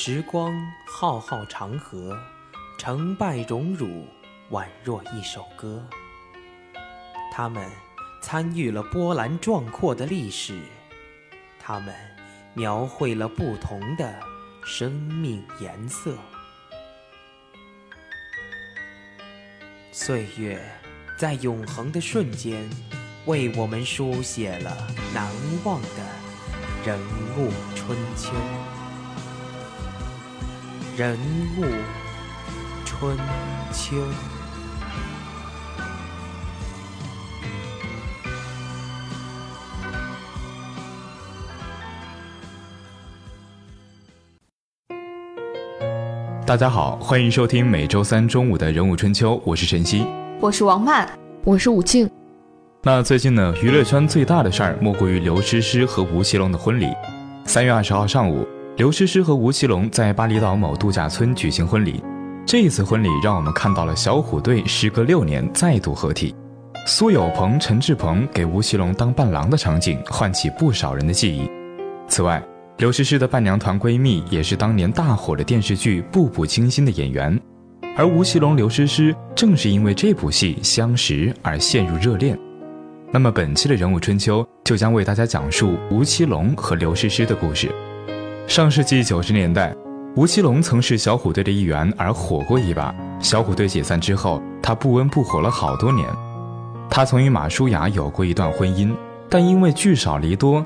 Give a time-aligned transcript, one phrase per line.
[0.00, 0.54] 时光
[0.86, 2.16] 浩浩长河，
[2.78, 4.06] 成败荣辱
[4.52, 5.84] 宛若一首歌。
[7.32, 7.68] 他们
[8.22, 10.56] 参与了波澜壮阔的历史，
[11.58, 11.92] 他们
[12.54, 14.14] 描绘了不同的
[14.64, 16.16] 生命颜色。
[19.90, 20.64] 岁月
[21.18, 22.70] 在永恒的瞬间，
[23.26, 24.76] 为我们书写了
[25.12, 25.28] 难
[25.64, 25.88] 忘的
[26.86, 27.00] 人
[27.36, 28.30] 物春秋。
[30.98, 31.16] 人
[31.56, 31.64] 物
[32.84, 33.16] 春
[33.72, 33.96] 秋。
[46.44, 50.04] 大家好，欢迎收听每周三中午的人物春秋，我是晨曦，
[50.40, 51.08] 我是王曼，
[51.44, 52.10] 我是武静。
[52.82, 56.88] 那最近呢，娱乐圈最大的事儿莫过于刘诗诗和吴奇隆的婚礼。
[57.44, 58.44] 三月二十号上午，
[58.78, 62.00] 刘诗诗和吴奇隆在巴厘岛某度假村举行婚礼。
[62.46, 66.32] 这一次婚礼让我们看到了小虎队时隔六年再度合体，
[66.86, 71.50] 苏有朋、陈志朋给吴奇隆当伴郎的场景唤起不少人的记忆。
[72.06, 72.40] 此外，
[72.76, 77.36] 刘诗诗的伴娘团闺蜜也是当年大火的电视剧《步步惊心》的演员，
[77.96, 82.38] 而吴奇隆、刘诗诗正是因为这部戏相识而陷入热恋。
[83.10, 87.68] 那么本期的人物春秋就将为大家讲述吴奇隆和刘诗诗的故事。
[88.48, 89.76] 上世纪九十年代，
[90.16, 92.94] 吴奇隆曾是小虎队的一员而火过一把。
[93.20, 96.08] 小虎队解散之后，他不温不火了好多年。
[96.88, 98.90] 他曾与马舒雅有过一段婚姻，
[99.28, 100.64] 但因为聚少离多。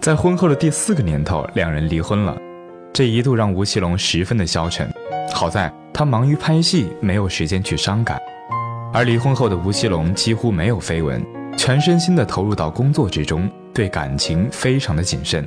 [0.00, 2.38] 在婚后的第四个年头，两人离婚了，
[2.92, 4.88] 这一度让吴奇隆十分的消沉。
[5.34, 8.20] 好在他忙于拍戏，没有时间去伤感。
[8.92, 11.20] 而离婚后的吴奇隆几乎没有绯闻，
[11.56, 15.44] 全身心的投入到工作之中，对感情非常的谨慎。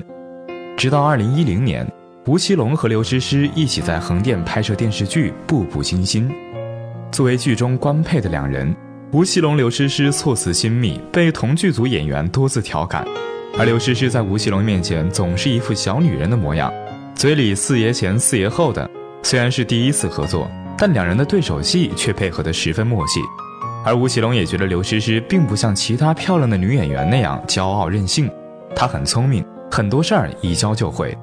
[0.84, 1.90] 直到二零一零年，
[2.26, 6.30] 吴奇隆和刘诗诗一起在横店拍摄电视剧《步步惊心》。
[7.10, 8.76] 作为剧中官配的两人，
[9.14, 13.08] 吴奇隆、刘诗诗措辞亲密，被同剧组演员多次调侃。
[13.58, 16.70] 而刘诗诗在吴奇隆面前总是一副小女人的模样，
[17.16, 18.90] 嘴里四爷前四爷后的。
[19.22, 23.22] 虽然是第一次合作，但两人的对手戏却配合得十分默契。
[23.86, 28.30] 而吴奇隆也觉得刘诗诗并不像其他漂亮的女演员那样骄傲任性，
[28.76, 29.46] 她很聪明，
[29.76, 31.18] 很多事儿一教就会。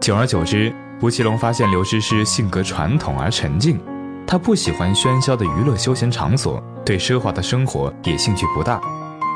[0.00, 3.78] 久而久之，吴奇隆发现刘诗诗性格传统而沉静，
[4.26, 8.80] 她不喜欢喧嚣的娱乐休闲场所，对奢华的生活也兴趣不大。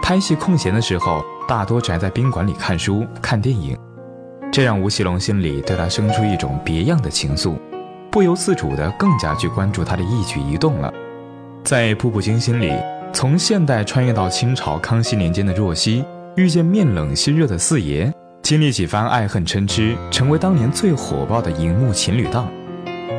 [0.03, 1.22] 拍戏空闲的时候。
[1.47, 3.75] 大多宅在宾馆里看书、看电影，
[4.53, 7.56] 这让吴奇隆心里对她生出一种别样的情愫，
[8.10, 10.92] 不由自主地更加去关注她的一举一动了。
[11.64, 12.70] 在《步步惊心》里，
[13.14, 16.04] 从现代穿越到清朝康熙年间的若曦，
[16.37, 18.12] 遇见面冷心热的四爷，
[18.48, 22.50] 经历几番爱恨嗔痴，成为当年最火爆的荧幕情侣档。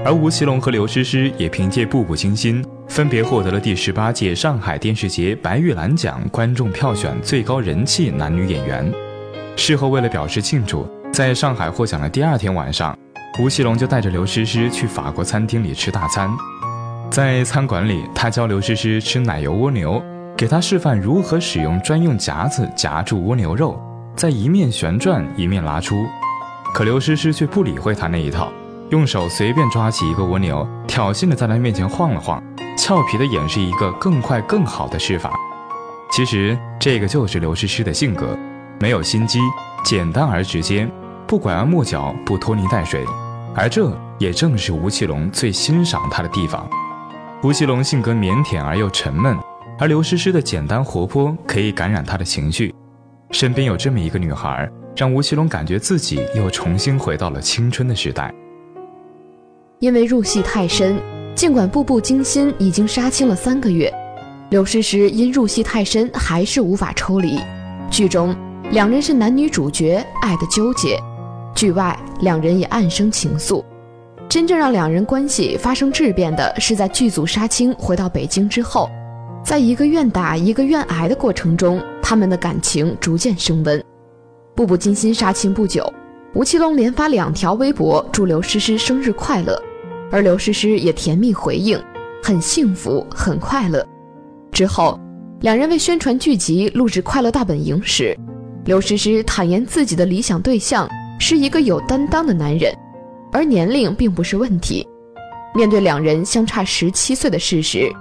[0.03, 2.63] 而吴奇隆和刘诗诗也凭借《步步惊心》。
[2.87, 8.91] 分别获得了第十八届上海电视节白玉兰奖观众票选最高人气男女演员。
[9.55, 12.97] 事后，为了表示庆祝，在上海获奖的第二天晚上，
[13.39, 16.27] 吴奇隆就带着刘诗诗去法国餐厅里吃大餐。
[17.11, 20.03] 在餐馆里，他教刘诗诗吃奶油蜗牛，
[20.35, 23.79] 给她示范如何使用专用夹子夹住蜗牛肉，
[24.19, 26.05] 在一面旋转一面拉出。
[26.73, 28.51] 可刘诗诗却不理会他那一套，
[28.89, 32.43] 用手随便抓起一个蜗牛，挑衅的在他面前晃了晃。
[32.77, 35.31] 俏皮的演示一个更快更好的施法，
[36.11, 38.37] 其实这个就是刘诗诗的性格，
[38.81, 39.39] 没有心机，
[39.85, 40.85] 简单而直接，
[41.25, 43.05] 不拐弯抹角，不拖泥带水，
[43.55, 46.69] 而这也正是吴奇隆最欣赏她的地方。
[47.41, 49.37] 吴奇隆性格腼腆而又沉闷，
[49.79, 52.75] 而刘诗诗的简单活泼可以感染他的情绪。
[53.31, 58.33] 身边有这么一个女孩，让吴奇隆感觉自己又重新回到了青春的时代。
[59.79, 60.99] 因为入戏太深。
[61.35, 63.89] 尽管步步惊心已经杀青了三个月，
[64.49, 67.39] 刘诗诗因入戏太深，还是无法抽离。
[67.89, 68.35] 剧中
[68.71, 70.97] 两人是男女主角，爱的纠结；
[71.55, 73.63] 剧外两人也暗生情愫。
[74.27, 78.89] 真正让两人关系发生质变的是在剧组杀青回到北京之后，
[79.49, 83.83] 在一个愿打一个愿挨的过程中，他们的感情逐渐升温。
[84.55, 85.91] 步步惊心杀青不久，
[86.35, 89.59] 吴奇隆连发两条微博祝刘诗诗生日快乐。
[90.11, 91.81] 而刘诗诗也甜蜜回应，
[92.21, 93.83] 很幸福，很快乐。
[94.51, 94.99] 之后，
[95.39, 98.15] 两人为宣传剧集录制《快乐大本营》时，
[98.65, 100.87] 刘诗诗坦言自己的理想对象
[101.19, 102.71] 是一个有担当的男人，
[103.31, 104.87] 而年龄并不是问题。
[105.55, 107.91] 面对两人相差十七岁的事实，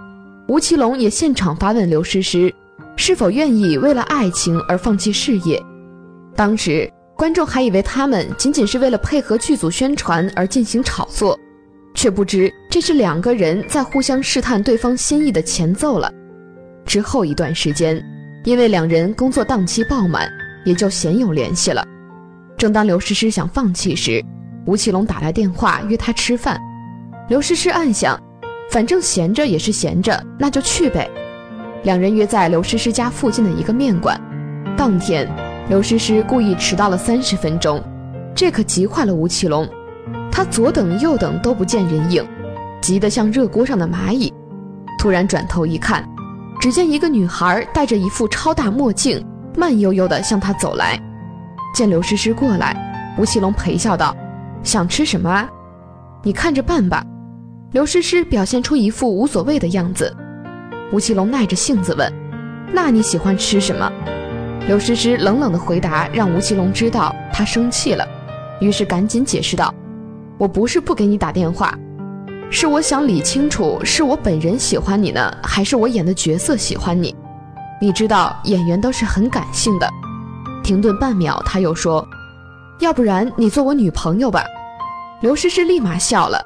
[0.49, 2.53] 吴奇隆也现场发问刘诗诗，
[2.97, 5.63] 是否愿意为了爱情而放弃事业。
[6.35, 11.39] 当时，观众还以为他们仅仅是为了配合剧组宣传而进行炒作，
[11.95, 16.11] 却不知这是两个人在互相试探对方心意的前奏了。
[16.87, 18.03] 之后一段时间，
[18.45, 20.33] 因为两人工作档期爆满，
[20.65, 21.87] 也就鲜有联系了。
[22.57, 24.25] 正当刘诗诗想放弃时，
[24.65, 26.59] 吴奇隆打来电话约她吃饭。
[27.29, 28.19] 刘诗诗暗想，
[28.71, 31.09] 反正闲着也是闲着，那就去呗。
[31.85, 34.21] 两人约在刘诗诗家附近的一个面馆。
[34.77, 35.29] 当天。
[35.69, 37.79] 刘诗诗故意迟到了三十分钟，
[38.35, 39.69] 这可急坏了吴奇隆。
[40.33, 42.27] 他左等右等都不见人影，
[42.81, 44.33] 急得像热锅上的蚂蚁。
[44.99, 46.09] 突然转头一看，
[46.59, 49.23] 只见一个女孩戴着一副超大墨镜，
[49.59, 50.99] 慢悠悠地向他走来。
[51.75, 52.75] 见刘诗诗过来，
[53.19, 54.17] 吴奇隆陪笑道
[54.65, 55.47] ：“想吃什么啊？
[56.23, 57.05] 你看着办吧。”
[57.71, 60.15] 刘诗诗表现出一副无所谓的样子。
[60.91, 62.11] 吴奇隆耐着性子问
[62.73, 63.93] ：“那你喜欢吃什么？”
[64.67, 68.09] 刘诗诗冷冷的回答让吴奇隆知道他生气了，
[68.59, 69.73] 于是赶紧解释道
[70.39, 71.79] ：“我不是不给你打电话，
[72.51, 77.15] 是我想理清楚，是我本人喜欢你呢，还是我演的角色喜欢你？
[77.83, 79.87] 你知道演员都是很感性的。”
[80.65, 82.07] 停顿半秒，他又说
[82.81, 84.43] ：“要不然你做我女朋友吧？”
[85.21, 86.43] 刘诗诗立马笑了，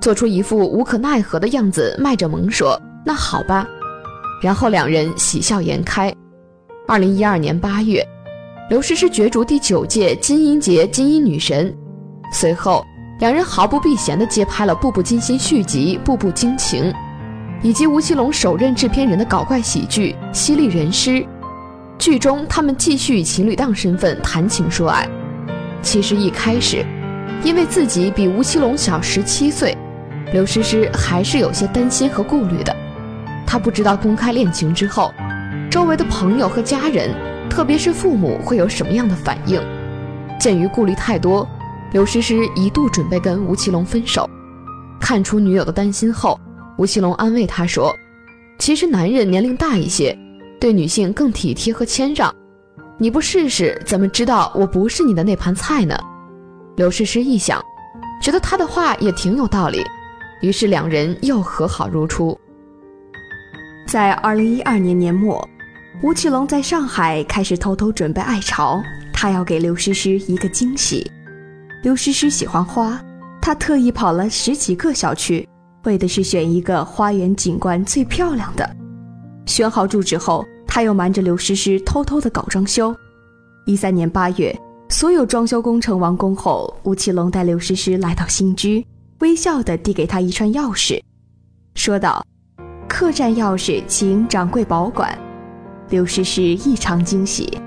[0.00, 3.66] 做出一副无可奈何的样子，卖着萌说：“那好吧。”
[4.40, 6.14] 然后两人喜笑颜开。
[6.86, 8.06] 二零一二年八月，
[8.70, 11.74] 刘诗诗角逐第九届金鹰节金鹰女神。
[12.32, 12.84] 随后，
[13.20, 16.84] 两人毫不避嫌地接拍了《步步惊心》续集《步步惊情》，
[17.62, 21.10] 以及吴奇隆首任制片人的搞怪喜剧《犀利人师》。
[21.98, 25.08] 剧中，他们继续以情侣档身份谈情说爱。
[25.82, 26.84] 其实一开始，
[27.42, 29.76] 因为自己比吴奇隆小十七岁，
[30.32, 32.74] 刘诗诗还是有些担心和顾虑的。
[33.46, 35.12] 她不知道公开恋情之后。
[35.70, 37.14] 周围的朋友和家人，
[37.50, 39.60] 特别是父母会有什么样的反应？
[40.40, 41.46] 鉴于顾虑太多，
[41.92, 44.28] 刘诗诗一度准备跟吴奇隆分手。
[44.98, 46.40] 看出女友的担心后，
[46.78, 47.94] 吴奇隆安慰她说
[48.58, 50.18] ：“其实男人年龄大一些，
[50.58, 52.34] 对女性更体贴和谦让。
[52.96, 55.94] 你不试试，怎么知道我不是你的那盘菜呢？”
[56.76, 57.62] 刘诗诗一想，
[58.22, 59.84] 觉得他的话也挺有道理，
[60.40, 62.38] 于是两人又和好如初。
[63.86, 65.48] 在二零一二年年末。
[66.00, 68.80] 吴奇隆在上海开始偷偷准备爱巢，
[69.12, 71.10] 他要给刘诗诗一个惊喜。
[71.82, 73.04] 刘诗诗喜欢花，
[73.42, 75.44] 他特意跑了十几个小区，
[75.82, 78.76] 为的是选一个花园景观最漂亮的。
[79.44, 82.94] 选好住址后，他又瞒着刘诗诗偷偷的搞装修。
[83.66, 84.56] 一三年八月，
[84.88, 88.86] 所有装修工程完工后，吴奇隆带刘诗诗来到新居，
[89.20, 91.02] 微笑的递给他一串钥匙，
[91.74, 92.24] 说道
[92.88, 95.16] ：“客栈钥匙，请掌柜保管。”
[95.90, 97.58] 刘诗诗异常惊喜，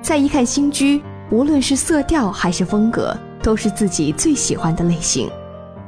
[0.00, 5.28] 再一看新居，无论是色调还是风格，都是自己最喜欢的类型。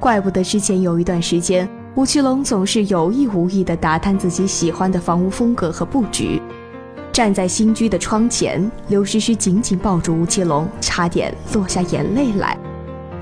[0.00, 6.42] 怪不得之前有一段时间，吴奇隆总是有意无意地打探自己喜欢的房屋风格和布局。
[7.12, 12.58] 站在新居的窗前，刘诗诗紧紧抱住吴奇隆，差点落下眼泪来。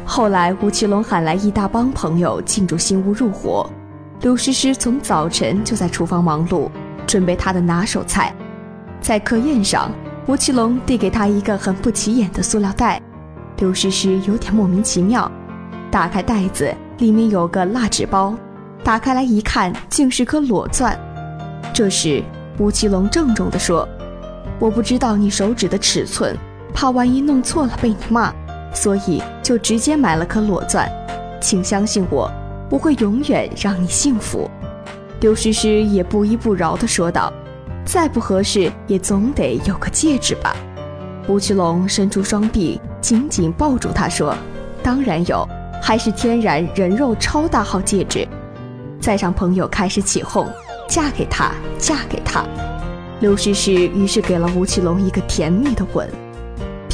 [0.04, 3.70] 后来，吴奇隆喊来一大帮朋友庆祝新屋入伙，
[4.20, 6.68] 刘诗诗从早晨就在厨房忙碌，
[7.06, 8.34] 准备她的拿手菜。
[9.00, 9.90] 在客宴上，
[10.26, 13.00] 吴奇隆递给她一个很不起眼的塑料袋，
[13.58, 15.30] 刘诗诗有点莫名其妙。
[15.90, 18.34] 打开袋子，里面有个蜡纸包，
[18.82, 20.98] 打开来一看，竟是颗裸钻。
[21.72, 22.22] 这时，
[22.58, 23.88] 吴奇隆郑重地说
[24.58, 26.36] ：“我不知道你手指的尺寸，
[26.74, 28.32] 怕万一弄错了被你骂，
[28.72, 30.90] 所以就直接买了颗裸钻。
[31.40, 32.30] 请相信我，
[32.70, 34.50] 我会永远让你幸福。”
[35.20, 37.32] 刘诗诗也不依不饶地说道。
[37.84, 40.56] 再不合适，也总得有个戒指吧？
[41.26, 44.34] 吴奇隆伸出双臂，紧紧抱住她，说
[44.84, 45.46] ：“当然有，
[45.82, 48.26] 还是天然人肉超大号戒指。”
[49.00, 50.48] 在场朋友开始起哄
[50.88, 52.44] ：“嫁给他，嫁给他！”
[53.18, 56.08] 刘诗诗于是给了吴奇隆一个甜蜜的吻。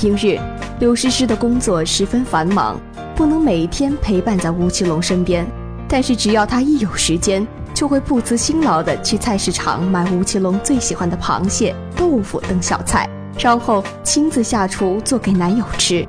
[0.00, 0.38] 平日，
[0.78, 2.80] 刘诗诗的工作十分繁忙，
[3.16, 5.44] 不能每天陪伴在吴奇隆身边，
[5.88, 16.06] 但是只要他一有时间，就会不辞辛劳地去菜市场买吴奇隆最喜欢的螃蟹、豆腐等小菜，然后亲自下厨做给男友吃。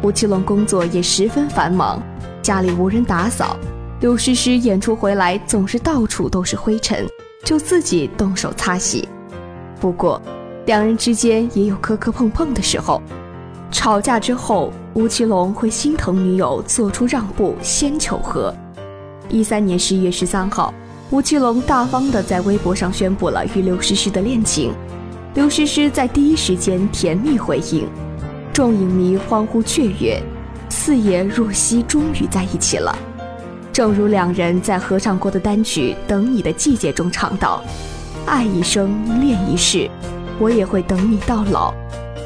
[0.00, 2.00] 吴奇隆工作也十分繁忙，
[2.40, 3.56] 家里无人打扫，
[3.98, 7.04] 刘诗诗演出回来总是到处都是灰尘，
[7.42, 9.08] 就自己动手擦洗。
[9.80, 10.22] 不过，
[10.68, 13.00] 两人之间也有磕磕碰碰的时候，
[13.70, 18.54] 吵架之后，吴奇隆会心疼女友做出让步，先求和。
[19.30, 20.74] 一三年十一月十三号。
[21.08, 24.70] 吴奇隆大方地在微博上宣布了与刘诗诗的恋情，
[25.32, 27.88] 刘诗诗在第一时间甜蜜回应。
[28.52, 30.22] 众影迷欢呼雀跃，
[30.68, 32.94] 四爷若曦终于在一起了。
[33.72, 37.64] 正如两人在合唱过的单曲《等你的季节》中唱到
[38.28, 39.88] ：“爱一生，恋一世，
[40.38, 41.72] 我也会等你到老。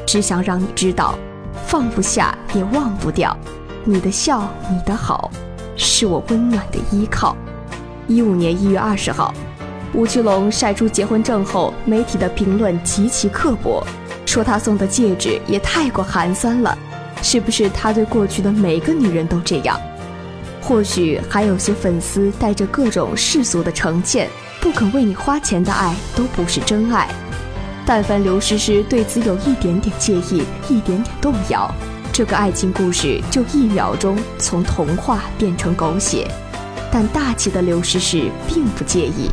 [0.05, 1.17] 只想让你知道，
[1.65, 3.35] 放不下也忘不掉，
[3.83, 5.31] 你的笑，你的好，
[5.75, 7.35] 是我温暖的依靠。”
[8.05, 9.33] 一五年一月二十号，
[9.93, 13.81] 吴奇隆晒出结婚证后，媒体的评论极其刻薄，
[14.25, 16.77] 说他送的戒指也太过寒酸了，
[17.21, 19.79] 是不是他对过去的每个女人都这样？
[20.61, 24.29] 或许还有些粉丝带着各种世俗的成见，
[24.61, 27.09] 不肯为你花钱的爱都不是真爱。
[27.85, 31.69] 但凡刘诗诗对此有一点点介意，一点点动摇，
[32.13, 36.25] 这个爱情故事就一秒钟从童话变成狗血。
[36.89, 39.29] 但大气的刘诗诗并不介意。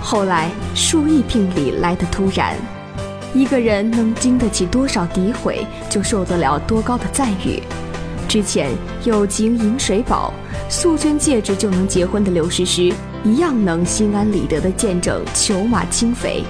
[0.00, 2.54] 后来，数亿聘礼来得突然，
[3.34, 7.60] 一个人能经得起多少诋毁，就受得了多高的赞誉。
[8.28, 8.70] 之前
[9.04, 10.32] 友情饮水饱，
[10.68, 12.92] 素绢戒指就能结婚的刘诗诗，
[13.24, 16.44] 一样能心安理得地见证裘马轻肥。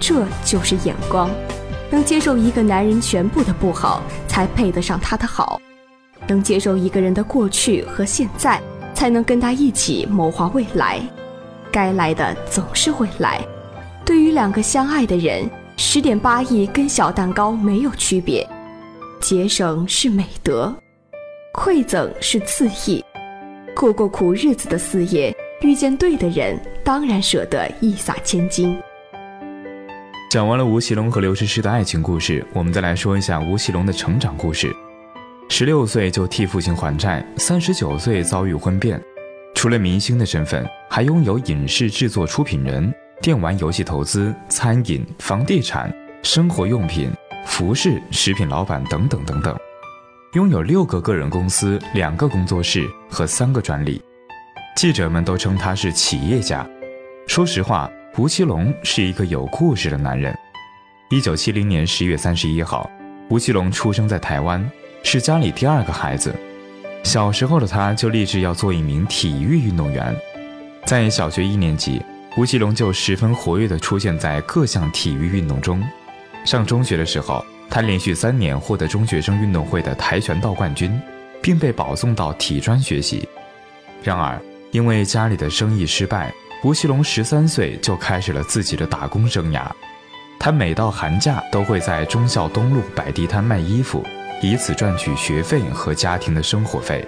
[0.00, 1.30] 这就是眼光，
[1.90, 5.60] 能接受一个男人全部的不好，才配得上他的好；
[6.26, 8.60] 能接受一个人的过去和现在。
[8.94, 11.00] 才能跟他一起谋划未来，
[11.70, 13.40] 该来的总是会来。
[14.04, 18.44] 对于两个相爱的人，十点八亿跟小蛋糕没有区别。
[19.20, 20.74] 节省是美德，
[21.54, 23.04] 馈赠是赐意。
[23.72, 28.76] 过过苦日子的四爷遇见对的人，当然舍得一洒千金。
[30.28, 34.70] 讲完了吴奇隆和刘诗诗的爱情故事，我们再来说一下吴奇隆的成长故事。
[35.48, 39.02] 十六岁就替父亲还债，三十九岁遭遇婚变。
[39.54, 42.92] 除了明星的身份，还拥有影视制作出品人、
[43.22, 45.90] 电玩游戏投资、餐饮、房地产、
[46.22, 47.10] 生活用品、
[47.46, 49.56] 服饰、食品老板等等等等，
[50.34, 53.98] 拥有六个个人公司、两个工作室和三个专利。
[54.76, 56.68] 记者们都称他是企业家。
[57.26, 60.36] 说实话，吴奇隆是一个有故事的男人。
[61.08, 62.90] 一九七零年十月三十一号，
[63.28, 64.68] 吴奇隆出生在台湾。
[65.04, 66.34] 是家里第二个孩子，
[67.04, 70.12] 小时候的他就立志要做一名体育运动员。
[70.84, 72.02] 在小学一年级，
[72.36, 75.80] 吴奇隆就十分活跃地出现在各项体育运动中。
[76.44, 81.00] 上中学的时候，他连续三年获得中学生运动会的跆拳道冠军，
[81.40, 83.28] 并被保送到体专学习。
[84.02, 84.36] 然而，
[84.72, 86.34] 因为家里的生意失败，
[86.64, 89.62] 吴奇隆十三岁就开始了自己的打工生涯。
[90.38, 94.04] 他每到寒假都会在忠孝东路摆地摊卖衣服。
[94.40, 97.04] 以此赚取学费和家庭的生活费。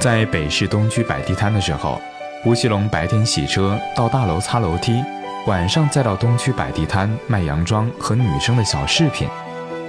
[0.00, 2.00] 在北市东区摆地摊的时候，
[2.46, 5.04] 吴奇隆白天洗车到大楼擦楼梯，
[5.46, 9.28] 晚上再到东区摆地摊卖洋装和女生的小饰品。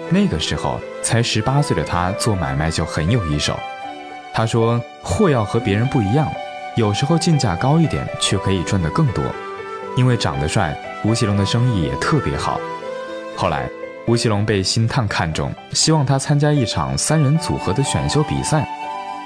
[0.10, 3.58] 那个时候才十八岁的他做买卖就很有一手。
[4.34, 6.29] 他说：“货要和别人不一样，
[6.77, 9.22] 有时候进价高一点，却可以赚得更多。”
[9.98, 12.57] 因为长得帅，吴奇隆的生意也特别好。
[13.36, 13.69] 后来。
[14.10, 18.65] 吴奇隆被星探看中，希望他参加一场三人组合的选秀比赛，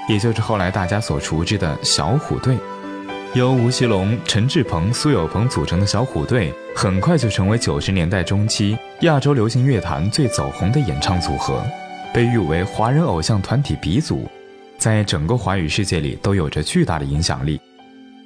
[0.08, 2.56] 也就是后来大家所熟知的小虎队。
[3.32, 11.62] 由吴奇隆、陈志朋、苏有朋组成的小虎队，很快就成为九十年代中期亚洲流行乐坛最走红的演唱组合，
[12.12, 14.28] 被誉为华人偶像团体鼻祖，
[14.82, 17.60] 在整个华语世界里都有着巨大的影响力。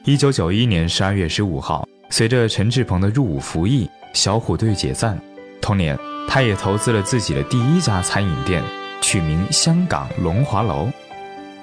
[0.04, 5.20] 一九九一年十二月十五号，随着陈志朋的入伍服役，小虎队解散。
[5.60, 5.94] 同年。
[6.28, 8.62] 他也投资了自己的第一家餐饮店，
[9.00, 10.90] 取名香港龙华楼。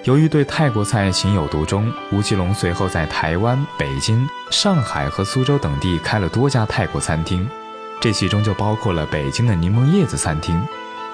[0.05, 7.45] 由于对泰国菜情有独钟，吴奇隆随后在台湾、北京、上海和苏州等地开了多家泰国餐厅，
[7.99, 10.59] 这其中就包括了北京的柠檬叶子餐厅。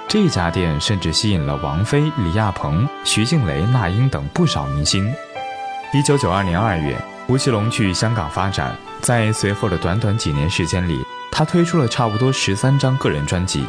[0.10, 5.08] 这家店甚至吸引了王菲、李亚鹏、徐静蕾、那英等不少明星。
[5.94, 11.00] 一九九二年二月，吴奇隆去香港发展，在随后的短短几年时间里。
[11.32, 13.64] 他推出了差不多十三张个人专辑，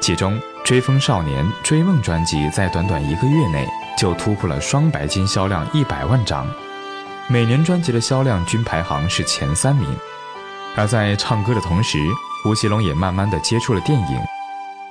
[0.00, 3.66] 其中《追风少年》《追梦》专辑在短短一个月内
[3.98, 6.46] 就突破了双白金销量一百万张，
[7.26, 9.88] 每年专辑的销量均排行是前三名。
[10.76, 11.98] 而在唱歌的同时，
[12.44, 14.20] 吴奇隆也慢慢的接触了电影，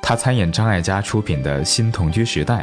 [0.02, 2.56] 他参演张艾嘉出品的《新同居时代》，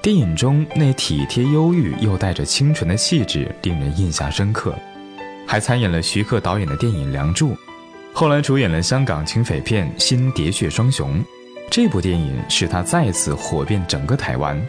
[0.00, 4.74] 电影中那体贴忧郁又带着清纯的气质令人印象深刻，
[5.46, 7.50] 还参演了徐克导演的电影《梁祝》。
[8.14, 11.18] 后来主演了香港警匪片《新喋血双雄》，
[11.70, 14.60] 这部电影使他再次火遍整个台湾。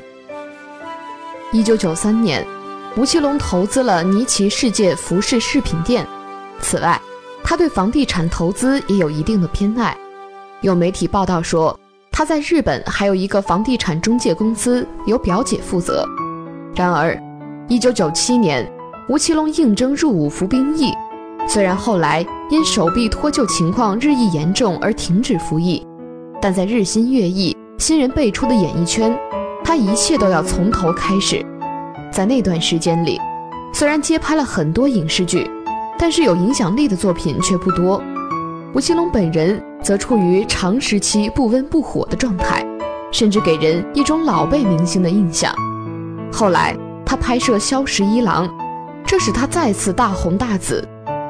[1.51, 2.45] 一九九三年，
[2.97, 6.05] 吴奇隆投资了尼奇世界服饰饰品店。
[6.59, 6.99] 此外，
[7.43, 9.95] 他对房地产投资也有一定的偏爱。
[10.61, 11.77] 有媒体报道说，
[12.15, 16.07] 他在日本还有一个房地产中介公司，由表姐负责。
[16.75, 17.19] 然而，
[17.67, 18.71] 一九九七年，
[19.09, 20.93] 吴奇隆应征入伍服兵役，
[21.47, 25.83] 虽然后来因手臂脱臼情况日益严重而停止服役，
[26.39, 29.17] 但在日新月异、新人辈出的演艺圈，
[29.65, 31.43] 他一切都要从头开始。
[32.11, 33.19] 在那段时间里，
[33.73, 35.49] 虽然接拍了很多影视剧，
[35.97, 37.99] 但是有影响力的作品却不多。
[38.75, 42.65] 吴奇隆本人则处于长时期不温不火的状态，
[43.11, 45.53] 甚至给人一种老辈明星的印象。
[46.31, 46.75] 后来
[47.05, 48.47] 他拍摄《萧十一郎》，
[49.05, 50.83] 这使他再次大红大紫。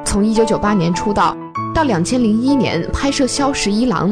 [0.05, 1.35] 从1998年出道
[1.75, 4.09] 到2001年拍摄《萧十一郎》，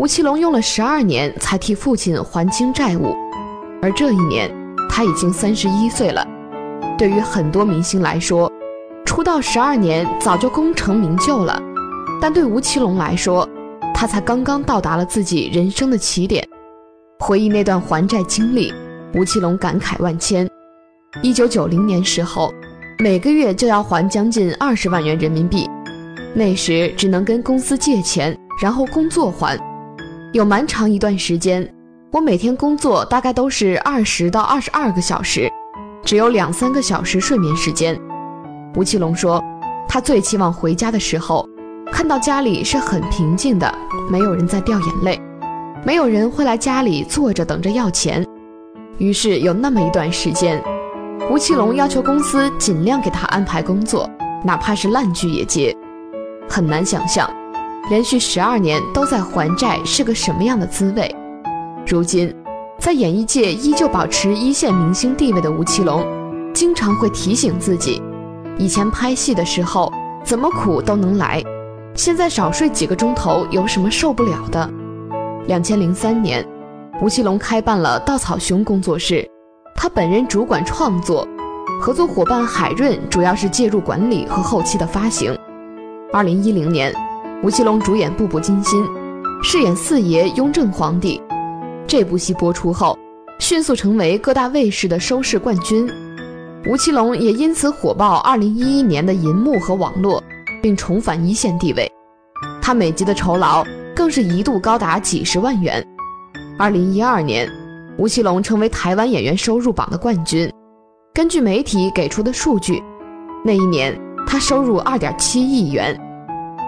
[0.00, 3.14] 吴奇隆用了十二年才替父亲还清债务，
[3.80, 4.50] 而这一年
[4.90, 6.26] 他已经三十一岁了。
[6.98, 8.50] 对于很多明星来说，
[9.04, 11.62] 出道十二年早就功成名就了。
[12.20, 13.48] 但对吴奇隆来说，
[13.94, 16.46] 他才刚刚到达了自己人生的起点。
[17.20, 18.72] 回忆那段还债经历，
[19.14, 20.48] 吴奇隆感慨万千。
[21.22, 22.52] 一九九零年时候，
[22.98, 25.68] 每个月就要还将近二十万元人民币，
[26.34, 29.58] 那时只能跟公司借钱，然后工作还。
[30.32, 31.68] 有蛮长一段时间，
[32.12, 35.50] 我每天工作大概都是二十到二十二个小时，
[36.04, 37.98] 只有两三个小时睡眠时间。
[38.76, 39.42] 吴奇隆说，
[39.88, 41.48] 他最期望回家的时候。
[41.90, 43.72] 看到家里是很平静的，
[44.10, 45.20] 没有人在掉眼泪，
[45.84, 48.24] 没有人会来家里坐着等着要钱。
[48.98, 50.62] 于是有那么一段时间，
[51.30, 54.08] 吴奇隆要求公司尽量给他安排工作，
[54.44, 55.74] 哪怕是烂剧也接。
[56.48, 57.28] 很难想象，
[57.90, 61.14] 连续十二年都在还债是个什么样的滋味。
[61.86, 62.32] 如今，
[62.78, 66.06] 在演艺界依旧保持一线明星地位的吴奇隆，
[66.54, 68.00] 经常会提醒自己，
[68.56, 69.92] 以前拍戏的时候
[70.24, 71.42] 怎么苦都能来。
[71.98, 74.70] 现在少睡几个钟头有什么受不了的？
[75.48, 76.46] 两千零三年，
[77.02, 79.28] 吴奇隆开办了稻草熊工作室，
[79.74, 81.26] 他本人主管创作，
[81.80, 85.36] 合作伙伴海润主要是介入管理和后期的发行。
[86.12, 86.94] 二零一零年，
[87.42, 88.80] 吴奇隆主演《步步惊心》，
[89.42, 91.20] 饰演四爷雍正皇帝。
[91.84, 92.96] 这部戏播出后，
[93.40, 95.90] 迅速成为各大卫视的收视冠军，
[96.70, 100.22] 吴奇隆也因此火爆二零一一年的银幕和网络。
[100.62, 101.90] 并重返一线地位，
[102.60, 105.84] 他每集的酬劳更是一度高达几十万元。
[106.58, 107.48] 二零一二年，
[107.98, 110.50] 吴奇隆成为台湾演员收入榜的冠军。
[111.14, 112.82] 根据媒体给出的数据，
[113.44, 115.98] 那一年他收入二点七亿元。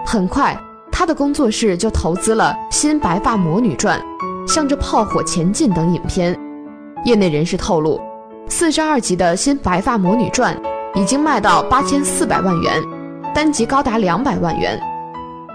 [0.05, 0.57] 很快，
[0.91, 3.99] 他的工作室就投资了《新白发魔女传》
[4.51, 6.37] 《向着炮火前进》等影片。
[7.05, 7.99] 业内人士透露，
[8.47, 10.55] 四十二集的《新白发魔女传》
[11.01, 12.83] 已经卖到八千四百万元。
[13.33, 14.77] 单集高达两百万元，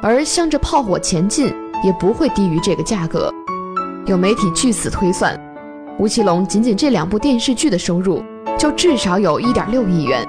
[0.03, 1.53] 而向着炮火前进
[1.85, 3.31] 也不会低于这个价格。
[4.07, 5.39] 有媒体据此推算，
[5.99, 8.25] 吴奇隆仅仅这两部电视剧的收入
[8.59, 10.27] 就至少有一点六亿元。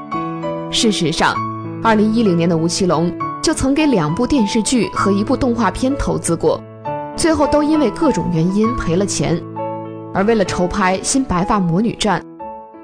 [0.70, 1.34] 事实上，
[1.82, 3.10] 二零一零年的吴奇隆
[3.42, 6.62] 就曾给两部电视剧和一部动画片投资过，
[7.16, 9.42] 最后都因为各种原因赔了钱。
[10.14, 12.20] 而为了筹拍《新白发魔女传》，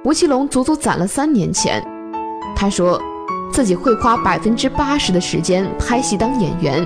[0.05, 1.85] 吴奇隆足足攒了三年钱。
[2.55, 2.97] 他说。
[3.53, 6.85] 自己会花百分之八十的时间拍戏当演员，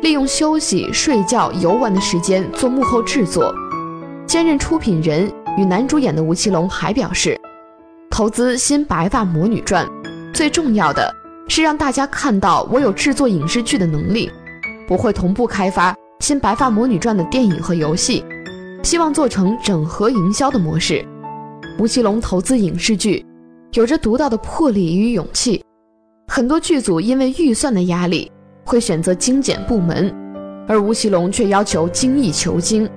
[0.00, 3.54] 利用休息、睡觉、游玩的时间做幕后制作。
[4.26, 7.38] 兼任出品人与男主演的吴奇隆还表示，
[8.08, 9.86] 投资《新白发魔女传》，
[10.32, 11.14] 最重要的
[11.46, 14.30] 是让大家看到我有制作影视剧的能力。
[14.88, 18.24] 我会同步开发《新白发魔女传》的电影和游戏，
[18.82, 21.06] 希望做成整合营销的模式。
[21.78, 23.22] 吴奇隆投资影视剧，
[23.74, 25.62] 有着独到的魄力与勇气。
[26.30, 28.30] 很多剧组因为预算的压力，
[28.62, 30.14] 会选择精简部门，
[30.68, 32.88] 而吴奇隆却要求精益求精。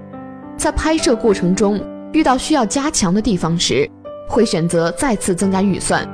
[0.57, 1.79] 在拍摄过程中
[2.11, 3.89] 遇到需要加强的地方时，
[4.27, 6.05] 会选择再次增加预算，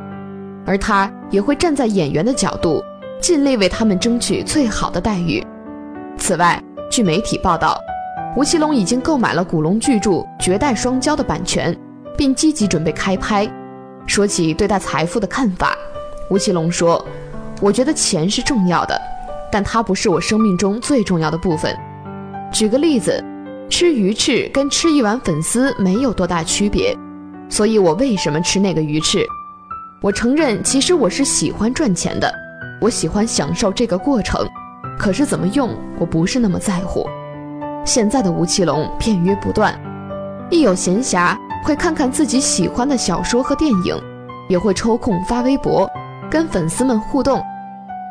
[0.64, 2.84] 而他也会站在演员的角度，
[3.20, 5.44] 尽力为他们争取最好的待遇。
[6.20, 7.82] 此外，据媒体报道，
[8.38, 11.76] 吴奇隆已经购买了古龙巨著《绝代双骄》的版权，
[12.16, 13.52] 并积极准备开拍。
[14.06, 15.76] 说起对待财富的看法。
[16.30, 17.04] 吴奇隆说
[17.62, 19.00] ：“我觉得钱是重要的，
[19.50, 21.74] 但它不是我生命中最重要的部分。
[22.52, 23.24] 举个例子，
[23.70, 26.94] 吃鱼翅跟吃一碗粉丝没有多大区别，
[27.48, 29.26] 所以我为什么吃那个鱼翅？
[30.02, 32.30] 我承认，其实我是喜欢赚钱的，
[32.82, 34.46] 我喜欢享受这个过程，
[35.00, 37.08] 可是怎么用，我不是那么在乎。
[37.86, 39.74] 现在的吴奇隆片约不断，
[40.50, 43.98] 一有闲暇会看看自己喜欢的小说和电影，
[44.50, 45.90] 也会抽空发微博。”
[46.30, 47.42] 跟粉丝们互动，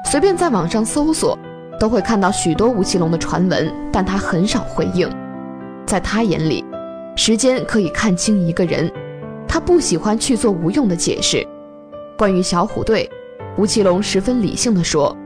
[0.04, 1.38] 随便在网上搜索，
[1.78, 5.08] 都会看到许多吴奇隆的传闻，但他很少回应。
[5.86, 6.64] 在他眼里，
[7.14, 8.90] 时间可以看清一个人。
[9.48, 11.46] 他不喜欢去做无用的解释。
[12.18, 13.08] 关于小虎队，
[13.56, 15.16] 吴奇隆十分理性地说：“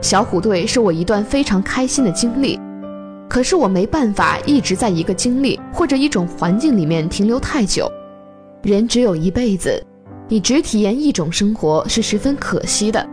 [0.00, 2.58] 小虎队是我一段非常开心的经历，
[3.28, 7.90] 可是我没办法一直在一个经历或者一种环境里面停留太久。
[8.62, 9.84] 人只有一辈子，
[10.32, 13.04] 你只体验一种生活是十分可惜的。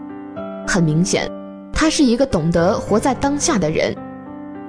[0.67, 1.27] 很明显，
[1.73, 3.93] 他是一个懂得活在当下的人。”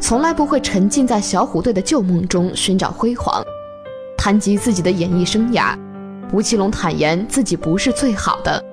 [0.00, 3.44] 从来不会沉浸在小虎队的旧梦中寻找辉煌。
[4.16, 5.76] 谈及自己的演艺生涯，
[6.32, 8.64] 吴奇隆坦言自己不是最好的，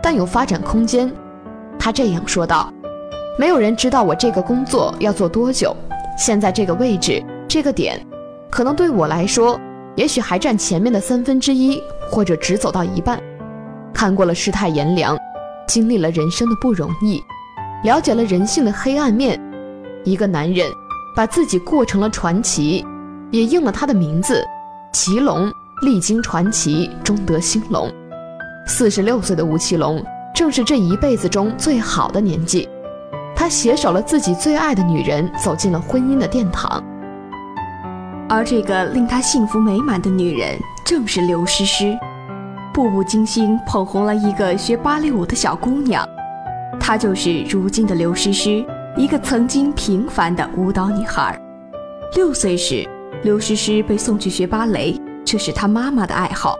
[0.00, 1.12] 但有发展空间。
[1.78, 2.72] 他这样说道
[3.36, 5.74] ：“没有人知道我这个工作要做多久，
[6.16, 8.00] 现在这个位置、这个点，
[8.50, 9.58] 可能对我来说，
[9.96, 13.20] 也许还占前面的三分之一，或者只走到一半。
[13.92, 15.16] 看过了世态炎凉，
[15.66, 17.22] 经历了人生的不容易，
[17.84, 19.40] 了解了人性的黑暗面。”
[20.04, 20.70] 一个男人
[21.16, 22.86] 把自己过成了传奇，
[23.30, 24.44] 也应了他的名字——
[24.92, 25.50] 奇隆。
[25.82, 27.92] 历经传奇，终得兴隆。
[28.66, 30.02] 四十六岁的吴奇隆，
[30.34, 32.66] 正是这一辈子中最好的年纪。
[33.34, 36.82] 他携手了自己最爱的女人，走进了婚姻的殿堂。
[38.28, 41.96] 而这个令他幸福美满的女人，正是刘诗诗。
[42.74, 46.06] 步步惊心捧红了一个学芭蕾舞的小姑娘，
[46.78, 48.64] 她就是如今的刘诗诗。
[48.96, 51.38] 一个曾经平凡的舞蹈女孩，
[52.14, 52.88] 六岁时，
[53.22, 56.56] 刘诗诗被送去学芭蕾，这是她妈妈的爱好。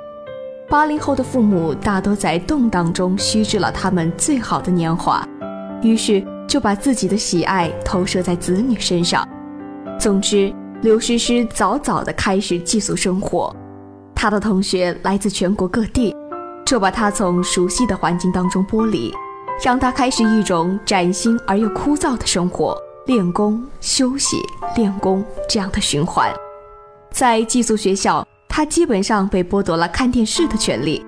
[0.69, 5.27] 八零后的父母大多在动荡中虚掷了他们最好的年华，
[5.83, 9.27] 于是就把自己的喜爱投射在子女身上。
[9.99, 13.55] 总之，刘诗诗早早地开始寄宿生活，
[14.15, 16.15] 她的同学来自全国各地，
[16.67, 19.13] 这把她从熟悉的环境当中剥离。
[19.65, 24.37] 让她开始一种崭新而又枯燥的生活，练功、休息、
[24.77, 26.31] 练功这样的循环。
[27.11, 31.05] 在寄宿学校，他基本上被剥夺了看电视的权利，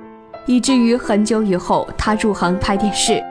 [0.46, 3.22] 以至于很久以后，他入行拍电视，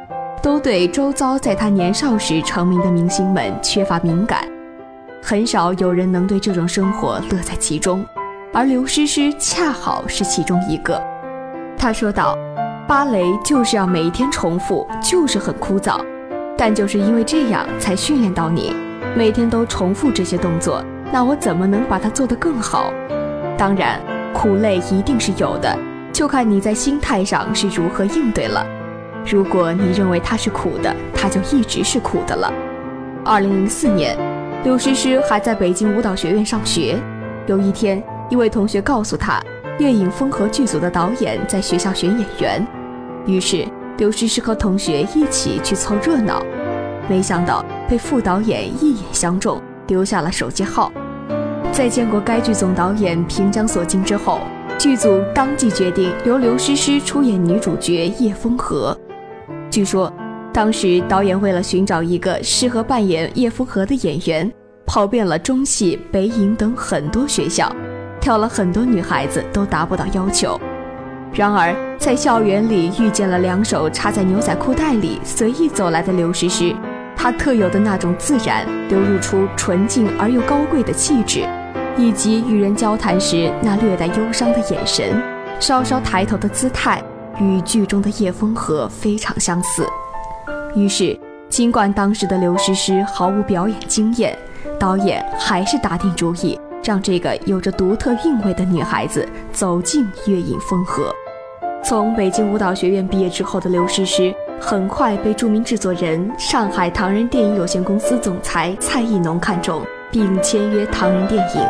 [0.43, 4.47] 都对周遭在他年少时成名的明星们缺乏敏感，
[5.21, 8.05] 很少有人能对这种生活乐在其中，
[8.53, 11.01] 而刘诗诗恰好是其中一个。
[11.77, 12.37] 她说道。
[12.87, 15.99] 芭蕾就是要每一天重复，就是很枯燥，
[16.57, 18.73] 但就是因为这样才训练到你，
[19.13, 22.93] 每天都重复这些动作，那我怎么能把它做得更好？
[23.57, 23.99] 当然，
[24.33, 25.77] 苦累一定是有的，
[26.13, 28.65] 就看你在心态上是如何应对了。
[29.25, 32.49] 如果你认为它是苦的，它就一直是苦的了。
[33.25, 34.17] 二零零四年，
[34.67, 36.99] 刘诗诗还在北京舞蹈学院上学，
[37.45, 39.41] 有一天，一位同学告诉她，
[39.77, 42.67] 《电影风河》剧组的导演在学校选演员。
[43.25, 46.43] 于是，刘诗诗和同学一起去凑热闹，
[47.07, 50.91] 没想到被副导演一眼相中，留下了手机号。
[51.71, 54.41] 在见过该剧总导演平江所经之后，
[54.77, 58.97] 剧组当即决定由刘诗诗出演女主角叶风和。
[59.71, 60.11] 据说，
[60.57, 64.51] 当时导演为了寻找一个适合扮演叶风和的演员，
[64.87, 67.71] 跑遍了中戏、北影等很多学校，
[68.19, 70.59] 挑了很多女孩子都达不到要求。
[71.31, 76.75] 然而，在校园里遇见了两手插在牛仔裤袋里随意走来的刘诗诗，
[77.15, 81.47] 她特有的那种自然，流露出纯净而又高贵的气质，
[81.95, 85.21] 以及与人交谈时那略带忧伤的眼神，
[85.59, 86.99] 稍稍抬头的姿态，
[87.39, 89.85] 与剧中的叶风和非常相似。
[90.77, 91.17] 于是，
[91.49, 94.37] 尽管当时的刘诗诗毫无表演经验，
[94.79, 96.59] 导演还是打定主意。
[96.83, 101.13] 让这个有着独特韵味的女孩子走进月影风荷。
[101.83, 111.61] 从北京舞蹈学院毕业之后的刘诗诗，很快被著名制作人上海唐人电影有限公司总裁蔡艺农看中，并签约唐人电影。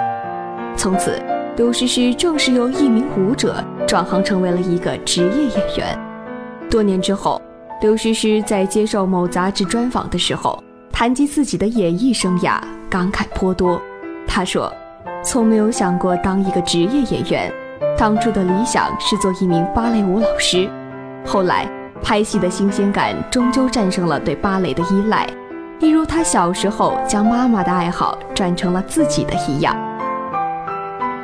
[0.75, 1.19] 从此，
[1.55, 5.99] 刘诗诗正式由一名舞者转行成为了一个职业演员。
[6.69, 7.41] 多年之后，
[7.79, 12.59] 刘诗诗在接受某杂志专访的时候，谈及自己的演艺生涯，
[12.89, 13.81] 感慨颇多。
[14.27, 14.71] 她说。
[15.23, 17.51] 从没有想过当一个职业演员，
[17.97, 20.69] 当初的理想是做一名芭蕾舞老师。
[21.25, 21.67] 后来
[22.01, 25.27] 拍戏的新鲜感终究战胜了对芭蕾的依赖，
[25.79, 29.75] 一如她小时候将妈妈的爱好转成了自己的一样。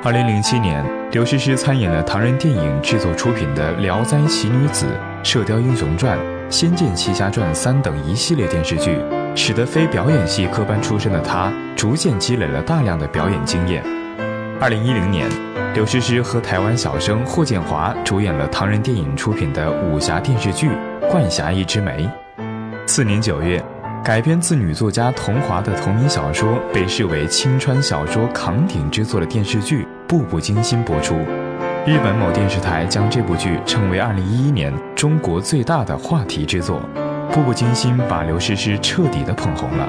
[0.04, 4.86] 二零零七年，刘诗诗参演了唐人电影制作出品的《聊斋奇女子》
[5.24, 6.18] 《射雕英雄传》
[6.50, 8.98] 《仙剑奇侠传三》等一系列电视剧。
[9.36, 13.84] 使得非表演系科班出身的他逐渐积累了大量的表演经验。
[14.60, 15.28] 二零一零年，
[15.74, 20.70] 刘诗诗和台湾小生霍建华主演了唐人电影出品的武侠电视剧
[21.10, 22.08] 《冠侠一枝梅》。
[22.86, 23.60] 次年九月，
[24.04, 31.16] 改编自女作家桐华的同名小说，被视为青川小说扛鼎之作的电视剧《步步惊心》播出。
[31.86, 36.80] 日本某电视台将这部剧称为2011年中国最大的话题之作，
[37.34, 39.86] 《步步惊心》把刘诗诗彻底的捧红了。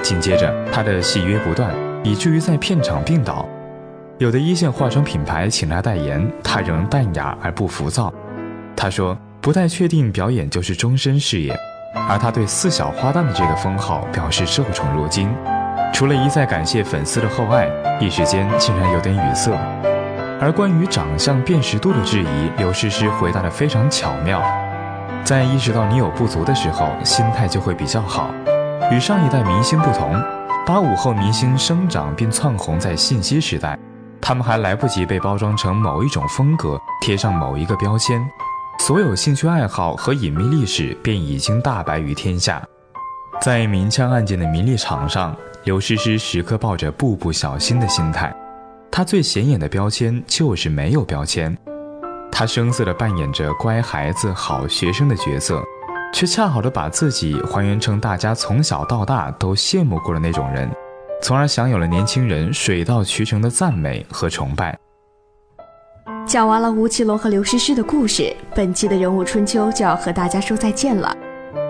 [0.00, 1.70] 紧接着，她的戏约不断，
[2.02, 3.46] 以至于在片场病倒。
[4.16, 8.10] 有的一线化妆品牌请她代言，她仍淡雅而不浮躁。
[8.74, 11.54] 她说：“不太确定表演就是终身事业。”
[12.08, 15.28] 而她对“四小花旦”的这个封号表示受宠若惊，
[15.92, 17.68] 除了一再感谢粉丝的厚爱，
[18.00, 19.52] 一时间竟然有点语塞。
[20.40, 24.42] 而关于长相辨识度的质疑，刘诗诗回答得非常巧妙。
[25.24, 28.30] 在意识到你有不足的时候，心态就会比较好。
[28.90, 30.22] 与上一代明星不同，
[30.66, 33.78] 八五后明星生长并窜红在信息时代，
[34.20, 38.20] 他们还来不及被包装成某一种风格，贴上某一个标签。
[38.80, 42.62] 所有兴趣爱好和隐秘历史便已经大白于天下，
[43.40, 48.34] 在明枪暗箭的名利场上，刘诗诗时刻抱着步步小心的心态。
[48.96, 51.52] 他最显眼的标签就是没有标签。
[52.30, 55.60] 他生涩地扮演着乖孩子、好学生的角色，
[56.12, 60.70] 却恰好地把自己还原成大家从小到大都羡慕过的那种人，
[61.20, 64.78] 从而享有了年轻人水到渠成的赞美和崇拜。
[66.24, 71.12] 讲完了吴奇隆和刘诗诗的故事，本期的人物春秋就要和大家说再见了。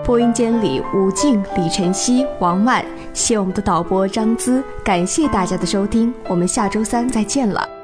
[0.03, 2.85] 播音间里，吴静、李晨曦、王曼，
[3.15, 7.74] 谢我们的导播张姿，感谢大家的收听，我们下周三再见了。